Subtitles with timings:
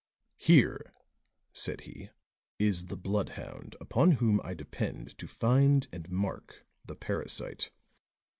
[0.39, 0.95] "Here,"
[1.53, 2.09] said he,
[2.57, 7.69] "is the bloodhound upon whom I depend to find and mark the parasite.